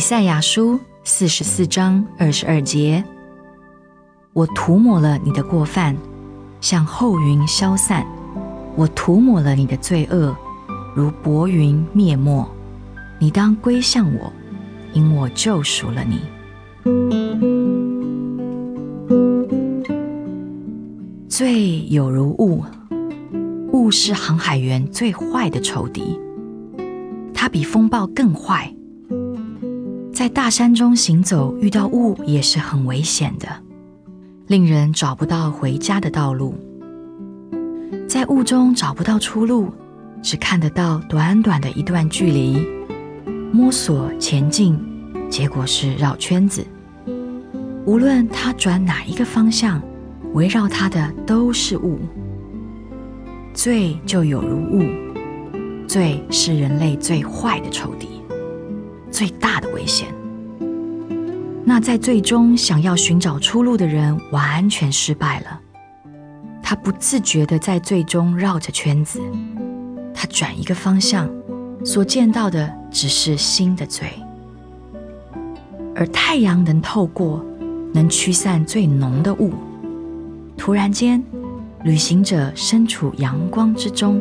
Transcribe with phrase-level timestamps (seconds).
[0.00, 3.04] 赛亚书四十四章二十二节：
[4.32, 5.94] 我涂抹了你的过犯，
[6.60, 8.02] 像厚云消散；
[8.76, 10.34] 我涂抹了你的罪恶，
[10.96, 12.48] 如薄云灭没。
[13.18, 14.32] 你当归向我，
[14.94, 16.22] 因我救赎了你。
[21.28, 22.64] 罪有如雾，
[23.72, 26.18] 雾是航海员最坏的仇敌，
[27.34, 28.74] 它比风暴更坏。
[30.20, 33.48] 在大山中行走，遇到雾也是很危险的，
[34.48, 36.54] 令人找不到回家的道路。
[38.06, 39.72] 在雾中找不到出路，
[40.20, 42.62] 只看得到短短的一段距离，
[43.50, 44.78] 摸索前进，
[45.30, 46.62] 结果是绕圈子。
[47.86, 49.80] 无论他转哪一个方向，
[50.34, 51.98] 围绕他的都是雾。
[53.54, 54.84] 罪就有如雾，
[55.88, 58.20] 罪是人类最坏的仇敌。
[59.10, 60.06] 最大的危险。
[61.70, 65.60] 那在最终想要寻找出路的人完全失败了。
[66.60, 69.20] 他不自觉的在最终绕着圈子。
[70.12, 71.30] 他转一个方向，
[71.84, 74.10] 所见到的只是新的罪。
[75.94, 77.46] 而太阳能透过，
[77.94, 79.52] 能驱散最浓的雾。
[80.56, 81.22] 突然间，
[81.84, 84.20] 旅行者身处阳光之中。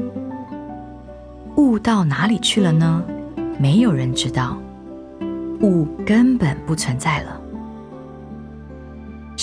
[1.55, 3.03] 雾到哪里去了呢？
[3.58, 4.55] 没有人知道。
[5.61, 7.39] 雾根本不存在了。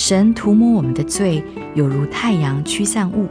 [0.09, 1.43] 神涂抹我们的罪，
[1.75, 3.25] 有如太阳驱散雾；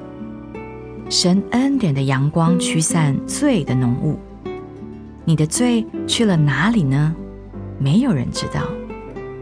[1.08, 4.18] 神恩典的阳光驱散罪的浓雾。
[5.24, 7.16] 你的罪去了哪里呢？
[7.78, 8.60] 没有人知道，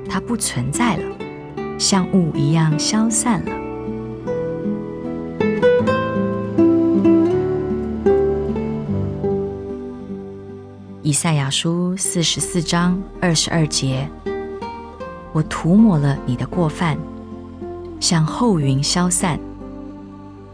[0.08, 1.02] 它不存在了，
[1.76, 3.50] 像雾一样消散了。
[11.02, 14.08] 以赛亚书四十四章二十二节：
[15.32, 16.96] 我涂抹了你的过犯，
[18.00, 19.38] 向后云消散。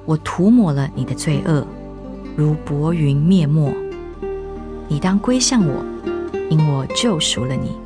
[0.04, 1.66] 我涂抹了你的罪恶
[2.36, 3.72] 如薄云灭没。
[4.88, 5.84] 你当归向我
[6.50, 7.78] 因我救赎了你。